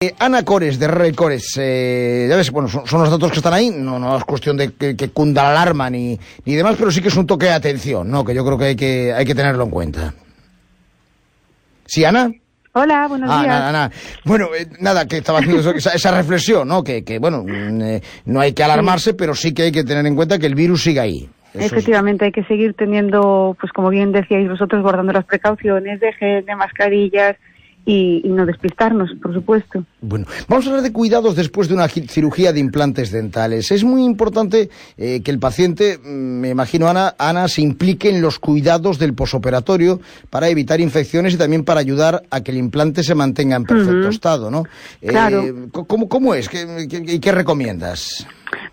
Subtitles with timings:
[0.00, 3.38] Eh, Ana Cores, de Rey Cores, eh, ya ves, bueno, son, son, los datos que
[3.38, 6.76] están ahí, no, no es cuestión de que, que, cunda la alarma ni, ni demás,
[6.78, 8.24] pero sí que es un toque de atención, ¿no?
[8.24, 10.14] Que yo creo que hay que, hay que tenerlo en cuenta.
[11.84, 12.30] ¿Sí, Ana?
[12.74, 13.48] Hola, buenos ah, días.
[13.48, 13.90] Nada, nada.
[14.24, 16.84] Bueno, eh, nada, que estaba haciendo eso, esa, esa, reflexión, ¿no?
[16.84, 19.16] Que, que bueno, mm, eh, no hay que alarmarse, sí.
[19.18, 21.28] pero sí que hay que tener en cuenta que el virus sigue ahí.
[21.54, 22.26] Eso Efectivamente, es...
[22.28, 26.54] hay que seguir teniendo, pues como bien decíais vosotros, guardando las precauciones de gel, de
[26.54, 27.36] mascarillas,
[27.88, 29.82] y, y, no despistarnos, por supuesto.
[30.02, 33.70] Bueno, vamos a hablar de cuidados después de una cirugía de implantes dentales.
[33.72, 38.20] Es muy importante eh, que el paciente, mm, me imagino, Ana, Ana, se implique en
[38.20, 43.02] los cuidados del posoperatorio para evitar infecciones y también para ayudar a que el implante
[43.02, 44.10] se mantenga en perfecto uh -huh.
[44.10, 44.64] estado, ¿no?
[45.00, 45.42] Claro.
[45.44, 46.50] Eh, ¿cómo, ¿Cómo es?
[46.50, 48.26] ¿Qué, qué, qué recomiendas?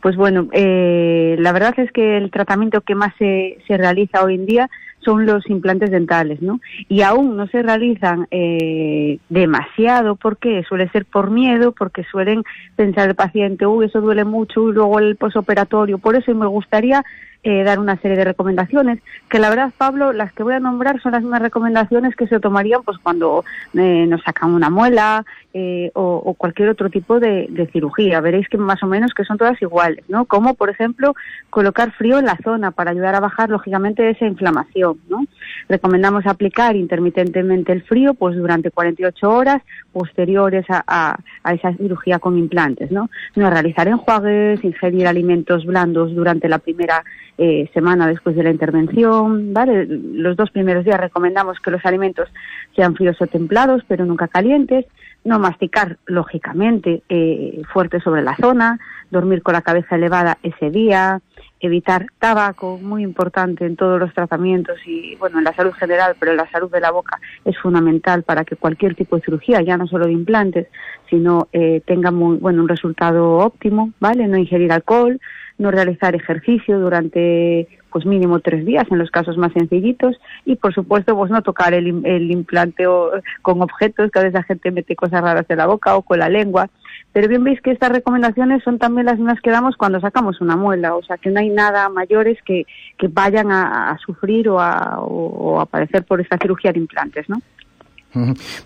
[0.00, 4.36] Pues bueno, eh, la verdad es que el tratamiento que más se, se realiza hoy
[4.36, 4.70] en día
[5.04, 6.60] son los implantes dentales, ¿no?
[6.88, 12.42] Y aún no se realizan eh, demasiado, porque suele ser por miedo, porque suelen
[12.76, 15.98] pensar el paciente, uy, eso duele mucho, y luego el posoperatorio.
[15.98, 17.04] Por eso me gustaría
[17.44, 21.00] eh, dar una serie de recomendaciones, que la verdad, Pablo, las que voy a nombrar
[21.02, 25.90] son las mismas recomendaciones que se tomarían pues cuando eh, nos sacan una muela eh,
[25.94, 28.20] o, o, cualquier otro tipo de, de, cirugía.
[28.20, 30.24] Veréis que más o menos que son todas iguales, ¿no?
[30.24, 31.14] Como, por ejemplo,
[31.50, 35.26] colocar frío en la zona para ayudar a bajar, lógicamente, esa inflamación, ¿no?
[35.72, 42.18] Recomendamos aplicar intermitentemente el frío pues durante 48 horas posteriores a, a, a esa cirugía
[42.18, 43.08] con implantes, ¿no?
[43.36, 47.02] No realizar enjuagues, ingerir alimentos blandos durante la primera
[47.38, 49.86] eh, semana después de la intervención, ¿vale?
[49.86, 52.28] Los dos primeros días recomendamos que los alimentos
[52.76, 54.84] sean fríos o templados, pero nunca calientes,
[55.24, 58.78] no masticar, lógicamente, eh, fuerte sobre la zona,
[59.10, 61.22] dormir con la cabeza elevada ese día,
[61.60, 66.34] evitar tabaco, muy importante en todos los tratamientos y, bueno, en la salud general, pero
[66.34, 69.86] la salud de la boca es fundamental para que cualquier tipo de cirugía, ya no
[69.86, 70.68] solo de implantes,
[71.08, 74.26] sino eh, tenga muy, bueno, un resultado óptimo, ¿vale?
[74.26, 75.20] No ingerir alcohol,
[75.58, 80.74] no realizar ejercicio durante pues mínimo tres días en los casos más sencillitos y por
[80.74, 83.10] supuesto pues no tocar el, el implante o,
[83.42, 86.18] con objetos que a veces la gente mete cosas raras en la boca o con
[86.18, 86.70] la lengua
[87.12, 90.56] pero bien veis que estas recomendaciones son también las mismas que damos cuando sacamos una
[90.56, 92.64] muela o sea que no hay nada mayores que,
[92.98, 97.28] que vayan a, a sufrir o a, o, a padecer por esta cirugía de implantes
[97.28, 97.40] ¿no?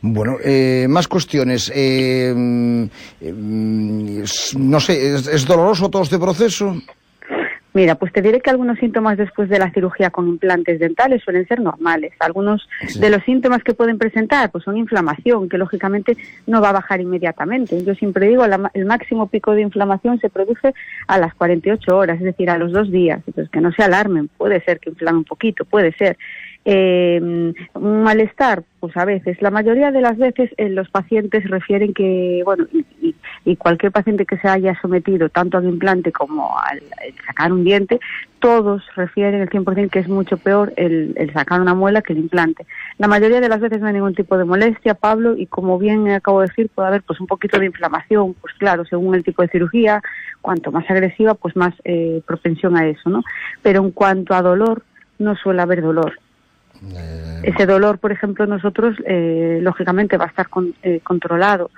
[0.00, 1.70] Bueno, eh, más cuestiones.
[1.72, 2.34] Eh,
[3.20, 6.76] eh, no sé, ¿es, ¿es, doloroso todo este proceso?
[7.76, 11.46] Mira, pues te diré que algunos síntomas después de la cirugía con implantes dentales suelen
[11.46, 12.14] ser normales.
[12.20, 12.98] Algunos sí.
[12.98, 16.16] de los síntomas que pueden presentar pues son inflamación, que lógicamente
[16.46, 17.84] no va a bajar inmediatamente.
[17.84, 20.72] Yo siempre digo, la, el máximo pico de inflamación se produce
[21.06, 23.20] a las 48 horas, es decir, a los dos días.
[23.26, 26.16] Entonces, que no se alarmen, puede ser que inflame un poquito, puede ser.
[26.64, 27.20] Eh,
[27.74, 32.40] un malestar, pues a veces, la mayoría de las veces eh, los pacientes refieren que,
[32.44, 33.14] bueno, y, y,
[33.54, 36.82] cualquier paciente que se haya sometido tanto al implante como al,
[37.24, 38.00] sacar un diente,
[38.40, 42.18] todos refieren el 100% que es mucho peor el, el, sacar una muela que el
[42.18, 42.66] implante.
[42.98, 46.10] La mayoría de las veces no hay ningún tipo de molestia, Pablo, y como bien
[46.10, 49.42] acabo de decir, puede haber pues un poquito de inflamación, pues claro, según el tipo
[49.42, 50.02] de cirugía,
[50.40, 53.22] cuanto más agresiva, pues más eh, propensión a eso, ¿no?
[53.62, 54.82] Pero en cuanto a dolor,
[55.20, 56.18] no suele haber dolor
[56.94, 57.40] eh...
[57.42, 61.70] Ese dolor, por ejemplo, nosotros, eh, lógicamente, va a estar con, eh, controlado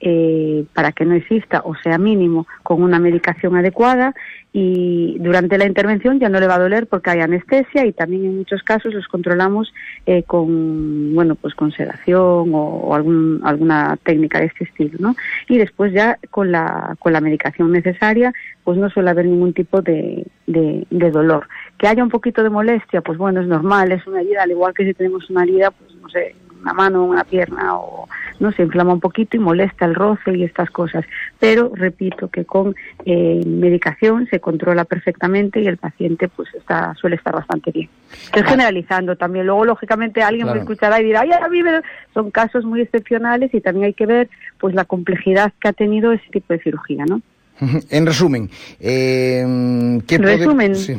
[0.00, 4.14] eh, para que no exista o sea mínimo con una medicación adecuada
[4.52, 8.24] y durante la intervención ya no le va a doler porque hay anestesia y también
[8.24, 9.72] en muchos casos los controlamos
[10.06, 15.16] eh, con bueno pues con sedación o, o algún, alguna técnica de este estilo ¿no?
[15.48, 18.32] y después ya con la con la medicación necesaria
[18.64, 21.48] pues no suele haber ningún tipo de, de, de dolor
[21.78, 24.74] que haya un poquito de molestia pues bueno es normal es una herida al igual
[24.74, 26.34] que si tenemos una herida pues no sé
[26.66, 28.08] una mano, una pierna o
[28.40, 31.04] no se inflama un poquito y molesta el roce y estas cosas.
[31.38, 37.16] Pero repito que con eh, medicación se controla perfectamente y el paciente pues está suele
[37.16, 37.88] estar bastante bien.
[38.12, 38.50] Estoy ah.
[38.50, 39.46] generalizando también.
[39.46, 40.56] Luego lógicamente alguien claro.
[40.56, 41.80] me escuchará y dirá, "Ay, a mí me...
[42.12, 44.28] son casos muy excepcionales y también hay que ver
[44.58, 47.22] pues la complejidad que ha tenido ese tipo de cirugía, ¿no?
[47.90, 50.74] En resumen, eh, ¿qué resumen.
[50.74, 50.98] Sí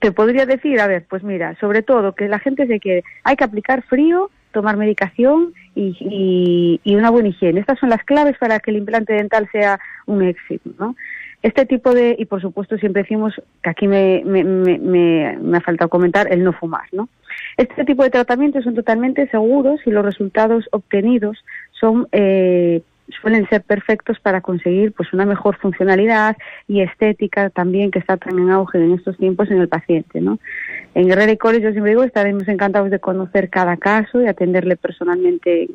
[0.00, 3.36] te podría decir, a ver, pues mira, sobre todo que la gente se quiere, hay
[3.36, 7.60] que aplicar frío, tomar medicación y, y, y, una buena higiene.
[7.60, 10.94] Estas son las claves para que el implante dental sea un éxito, ¿no?
[11.42, 15.60] Este tipo de, y por supuesto siempre decimos que aquí me, me, me, me, ha
[15.60, 17.08] faltado comentar el no fumar, ¿no?
[17.56, 22.82] Este tipo de tratamientos son totalmente seguros y los resultados obtenidos son eh,
[23.20, 26.36] suelen ser perfectos para conseguir pues una mejor funcionalidad
[26.68, 30.38] y estética también que está tan en auge en estos tiempos en el paciente, ¿no?
[30.94, 34.76] En Guerrero y College, yo siempre digo, estaremos encantados de conocer cada caso y atenderle
[34.76, 35.68] personalmente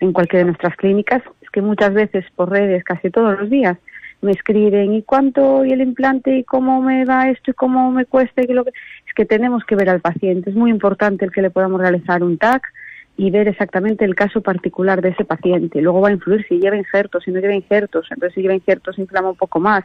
[0.00, 3.78] en cualquiera de nuestras clínicas, es que muchas veces por redes, casi todos los días,
[4.22, 8.06] me escriben y cuánto y el implante y cómo me va esto y cómo me
[8.06, 10.50] cuesta y lo que es que tenemos que ver al paciente.
[10.50, 12.62] Es muy importante el que le podamos realizar un TAC
[13.16, 15.80] y ver exactamente el caso particular de ese paciente.
[15.80, 18.98] Luego va a influir si lleva injertos, si no lleva injertos, entonces si lleva injertos
[18.98, 19.84] inflama un poco más,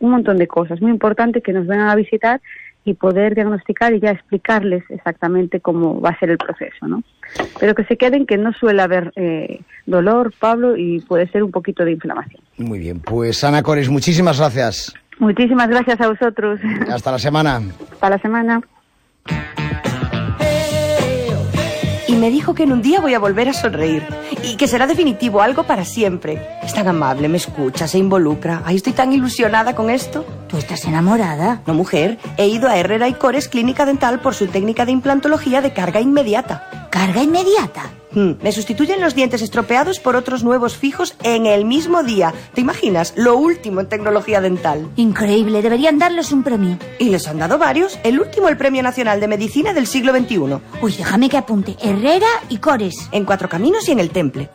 [0.00, 0.80] un montón de cosas.
[0.80, 2.40] Muy importante que nos vengan a visitar
[2.84, 7.04] y poder diagnosticar y ya explicarles exactamente cómo va a ser el proceso, ¿no?
[7.60, 11.52] Pero que se queden que no suele haber eh, dolor, Pablo, y puede ser un
[11.52, 12.42] poquito de inflamación.
[12.58, 14.92] Muy bien, pues Ana Cores, muchísimas gracias.
[15.20, 16.58] Muchísimas gracias a vosotros.
[16.88, 17.60] Hasta la semana.
[17.92, 18.60] Hasta la semana.
[22.12, 24.06] Y me dijo que en un día voy a volver a sonreír
[24.42, 26.46] y que será definitivo, algo para siempre.
[26.62, 28.60] Es tan amable, me escucha, se involucra.
[28.66, 30.26] Ay, estoy tan ilusionada con esto.
[30.46, 31.62] ¿Tú estás enamorada?
[31.66, 32.18] No, mujer.
[32.36, 36.02] He ido a Herrera y Cores Clínica Dental por su técnica de implantología de carga
[36.02, 36.88] inmediata.
[36.90, 37.90] ¿Carga inmediata?
[38.14, 42.34] Hmm, Me sustituyen los dientes estropeados por otros nuevos fijos en el mismo día.
[42.54, 43.14] ¿Te imaginas?
[43.16, 44.88] Lo último en tecnología dental.
[44.96, 46.78] Increíble, deberían darles un premio.
[46.98, 47.98] Y les han dado varios.
[48.04, 50.38] El último, el Premio Nacional de Medicina del siglo XXI.
[50.82, 51.76] Uy, déjame que apunte.
[51.82, 53.08] Herrera y Cores.
[53.12, 54.50] En Cuatro Caminos y en el Temple.